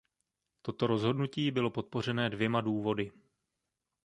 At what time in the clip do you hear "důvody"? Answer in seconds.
2.61-3.11